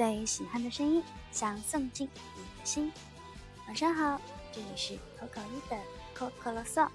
[0.00, 2.90] 最喜欢的声音，想送进你的心。
[3.66, 4.18] 晚上好，
[4.50, 5.78] 这里是口口一的
[6.16, 6.88] Coco Song，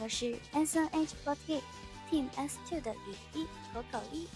[0.00, 1.60] 我是 S N H forty
[2.10, 4.26] Team S two 的雨一口口一。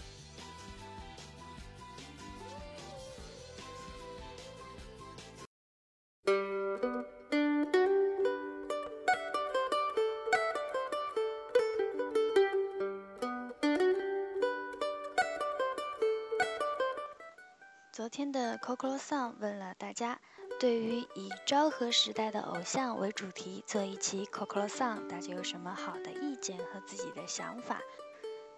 [17.95, 20.19] 昨天的 Coco Song 问了大家，
[20.59, 27.79] 对于以昭和时代的偶像为主题做一期 Coco Song，大家有什么好的意见和自己的想法？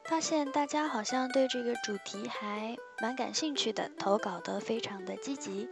[0.05, 5.69] 发现大家好像对这个主题还蛮感兴趣的，投稿都非常的积极。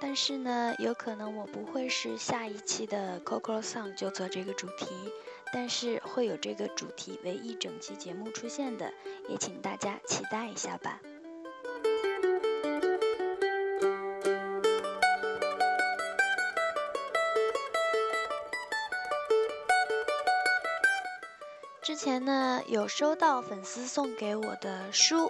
[0.00, 4.86] 但是呢，有可能我不会是下一期的 Coco Song 就做这个主题，
[5.52, 8.92] 但是会有这个主题为一整期节目出现的，
[9.28, 11.00] 也请大家期待一下吧。
[22.02, 25.28] 前呢，有收到粉丝送给我的书，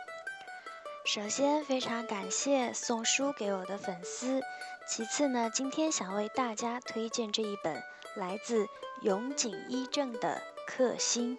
[1.04, 4.40] 首先非常感谢送书给我的粉丝。
[4.86, 7.82] 其次呢，今天想为大家推荐这一本
[8.14, 8.68] 来自
[9.02, 10.40] 永井一正的
[10.72, 11.36] 《克星》。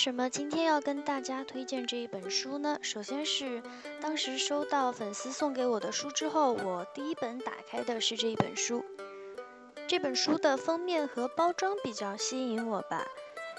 [0.00, 2.78] 什么今天要跟大家推荐这一本书呢？
[2.80, 3.62] 首先是
[4.00, 8.82] 当时收到粉丝送给我的书之后，我第一本打开的是这一本书。
[9.86, 13.06] 这本书的封面和包装比较吸引我吧。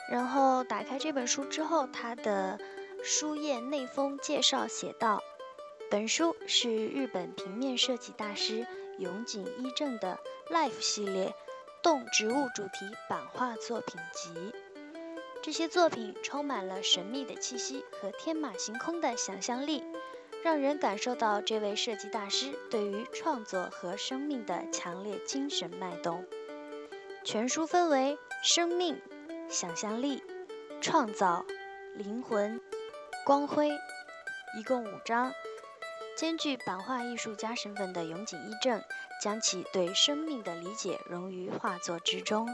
[0.10, 2.60] 然后打开这本书之后，它的
[3.04, 5.22] 书页内封介绍写道
[5.92, 8.66] ：“本书是日本平面设计大师
[8.98, 10.18] 永井一正的
[10.50, 11.36] Life 系列
[11.84, 14.52] 动植物主题版画作品集。”
[15.44, 19.84] 这些作品充满了神秘的气息和天马行空的想象力，
[20.44, 26.24] 让人感受到这位设计大师对于创作和生命的强烈精神脉动。
[27.24, 29.02] 全书分为生命、
[29.50, 30.24] 想象力、
[30.80, 31.44] 创造、
[31.96, 32.62] 灵魂、
[33.26, 33.70] 光辉，
[34.60, 35.34] 一共五章。
[36.16, 38.80] 兼具版画艺术家身份的永井一正，
[39.24, 42.48] 将其对生命的理解融于画作之中。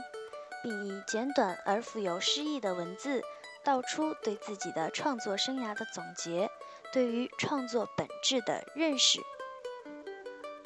[0.64, 3.22] 并以简短而富有诗意的文字，
[3.64, 6.50] 道出对自己的创作生涯的总结，
[6.92, 9.20] 对于创作本质的认识。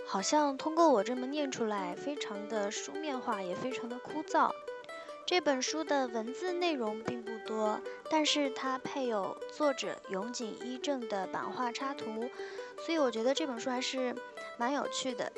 [0.06, 4.52] 好像通过我这么念出来，非常的书面化，也非常的枯燥。
[5.26, 7.80] 这本书的文字内容并不多，
[8.10, 12.30] 但是它配有作者永井一正的版画插图，
[12.86, 14.14] 所以我觉得这本书还是
[14.58, 15.32] 蛮有趣的。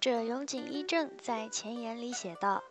[0.00, 2.64] 者永井一正在前言里写道：“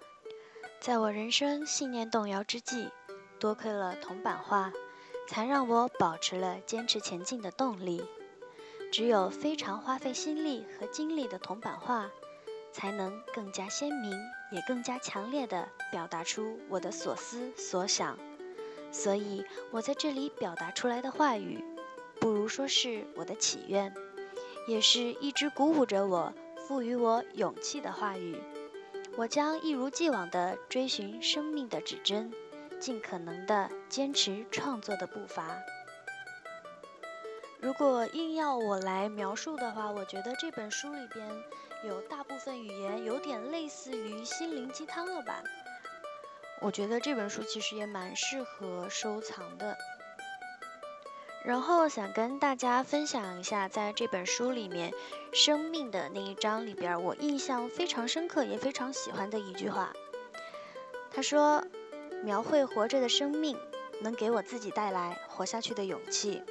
[0.81, 2.90] 在我人生信念动摇之际，
[3.40, 4.73] 多亏了铜版画，
[5.28, 8.03] 才让我保持了坚持前进的动力。
[8.91, 12.09] 只有非常花费心力和精力的铜版画，
[12.72, 14.11] 才能更加鲜明，
[14.51, 18.17] 也更加强烈地表达出我的所思所想。
[18.91, 21.63] 所以，我在这里表达出来的话语，
[22.19, 23.94] 不如说是我的祈愿，
[24.67, 26.34] 也是一直鼓舞着我。”
[26.69, 28.40] 赋予我勇气的话语，
[29.18, 32.31] 我将一如既往地追寻生命的指针，
[32.80, 35.58] 尽可能地坚持创作的步伐。
[37.59, 41.28] 如果硬要我来描述的话，我觉得这本书里边
[41.88, 45.41] 有大部分语言有点类似于心灵鸡汤了吧？
[46.62, 49.75] 我觉得这本书其实也蛮适合收藏的。
[51.46, 54.94] 然后想跟大家分享一下，在这本书里面，
[55.32, 59.94] 生命的那一章里边，我印象非常深刻，也非常喜欢的一句话。
[61.12, 61.64] 他说
[62.24, 63.58] ：“描绘活着的生命，
[64.02, 66.44] 能给我自己带来活下去的勇气。”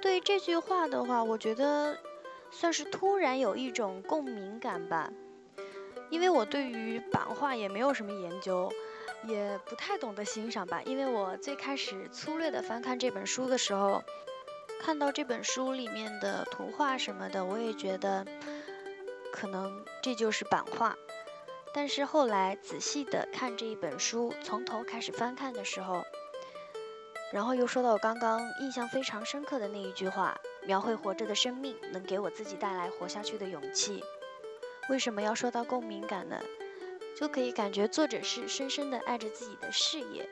[0.00, 1.98] 对这句话的话，我觉得
[2.50, 5.10] 算是突然有一种共鸣感吧，
[6.10, 8.70] 因为我对于版画也没有什么研究。
[9.24, 14.02] 也不太懂得欣赏吧，因为我最开始粗略的翻看这本书的时候，
[14.80, 18.26] 看到这本书里面的图画什么的，我也觉得
[19.32, 20.96] 可能这就是版画。
[21.72, 26.02] 但是后来仔细的看这一本书，从头开始翻看的时候，
[27.32, 30.36] 然后又说到我刚刚印象非常深刻的那一句话：
[30.66, 34.02] 描绘活着的生命，能给我自己带来活下去的勇气。
[34.88, 36.40] 为什么要说到共鸣感呢？
[37.20, 40.26] 就可以感觉作者是深深的爱着自己的事业。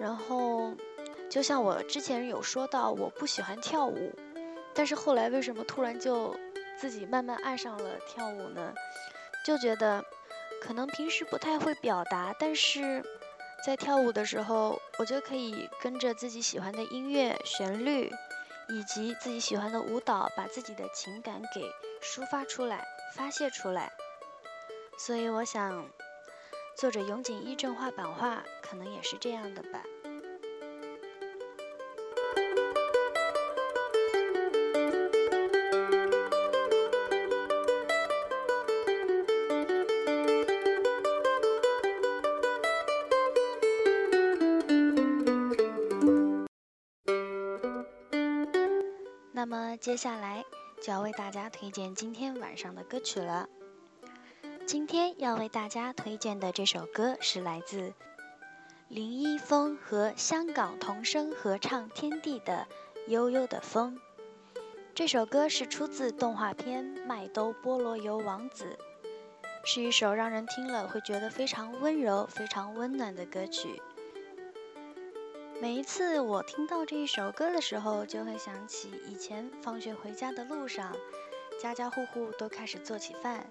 [0.00, 0.74] 然后，
[1.30, 4.12] 就像我之前有说到，我不喜欢跳舞，
[4.74, 6.36] 但是后来为什么突然就
[6.76, 8.74] 自己慢慢爱上了跳舞呢？
[9.46, 10.04] 就觉得
[10.60, 13.00] 可能平时不太会表达，但是
[13.64, 18.12] 在跳舞的时候，我就可以跟着自己喜欢的音乐旋律。
[18.70, 21.62] 以及自己喜欢的舞蹈，把自己的情感给
[22.02, 22.86] 抒发出来、
[23.16, 23.90] 发泄出来。
[24.98, 25.88] 所以我想，
[26.78, 29.82] 作者永井一正画版画，可能也是这样的吧。
[49.32, 50.44] 那么接下来
[50.80, 53.48] 就要为大家推荐今天晚上的歌曲了。
[54.68, 57.94] 今天要为大家推荐的这首歌是来自
[58.88, 62.66] 林一峰和香港童声合唱天地的
[63.10, 63.98] 《悠悠的风》。
[64.94, 68.76] 这首歌是出自动画片《麦兜菠萝油王子》，
[69.66, 73.80] 是一首让人听了会觉得非常温柔、非常温暖的歌曲。
[75.62, 80.94] 每一次我听到这一首歌的时候，就会想起以前放学回家的路上，
[81.58, 83.50] 家家户户都开始做起饭，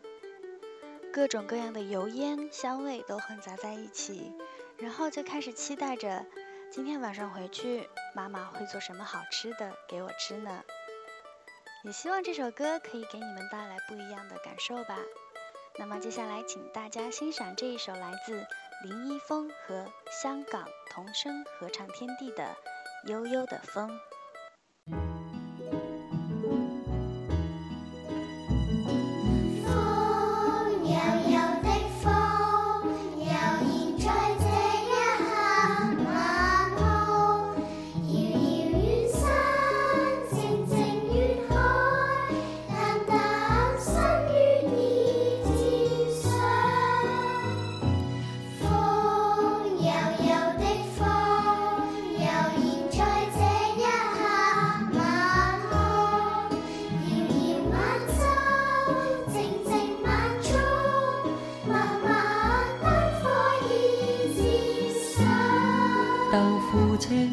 [1.17, 4.31] 各种各样的油烟香味都混杂在一起，
[4.77, 6.23] 然后就开始期待着
[6.69, 10.63] 今天晚上回去妈妈会做什么好吃的给我吃呢？
[11.83, 14.99] 也希望这首歌可以给你们带来不一样的感受吧。
[15.79, 18.45] 那么接下来，请大家欣赏这一首来自。
[18.83, 19.91] 林一峰和
[20.21, 22.55] 香港童声合唱天地的
[23.09, 23.89] 《悠悠的风》。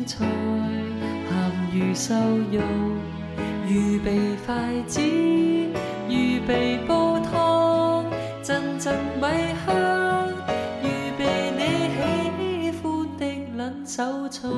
[0.06, 0.24] 菜
[1.28, 1.34] 咸
[1.72, 2.14] 鱼瘦
[2.50, 2.60] 肉，
[3.68, 5.00] 预备筷子，
[6.08, 8.04] 预备煲汤，
[8.42, 9.22] 阵阵米
[9.64, 10.28] 香，
[10.82, 11.22] 预备
[11.56, 11.60] 你
[11.94, 12.82] 喜欢
[13.18, 13.22] 的
[13.56, 14.48] 冷手菜。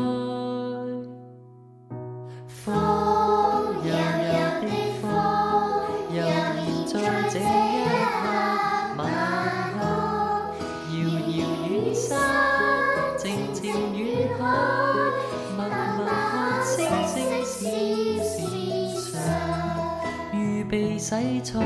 [20.98, 21.60] 洗菜，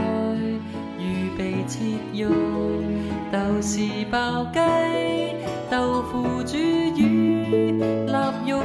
[0.99, 1.79] 预备切
[2.13, 2.31] 肉，
[3.33, 4.59] 豆豉爆鸡，
[5.71, 8.63] 豆腐煮鱼，腊肉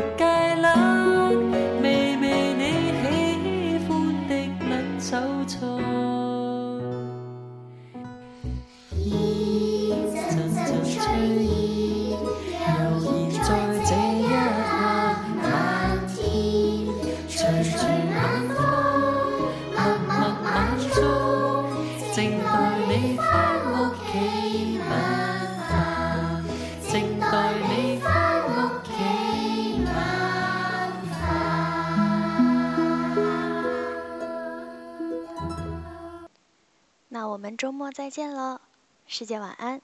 [37.75, 38.61] 末再见喽，
[39.05, 39.81] 世界晚安。